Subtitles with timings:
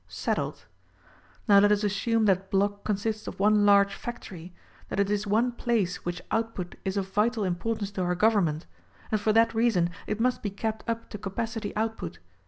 [0.07, 0.65] Settled.
[1.47, 4.51] Now let us assume that block consists of one large factory;
[4.89, 8.65] that it is one place which output is of vital importance to our government;
[9.11, 12.17] and for that reason it must be kept up to capacity output?